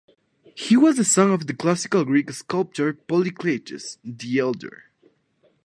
[0.55, 4.85] He was the son of the Classical Greek sculptor Polykleitos, the Elder.